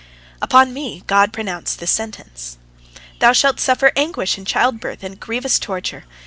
"Upon 0.41 0.73
me 0.73 1.03
God 1.05 1.31
pronounced 1.31 1.77
this 1.77 1.91
sentence: 1.91 2.57
"Thou 3.19 3.33
shalt 3.33 3.59
suffer 3.59 3.91
anguish 3.95 4.35
in 4.35 4.45
childbirth 4.45 5.03
and 5.03 5.19
grievous 5.19 5.59
torture. 5.59 6.05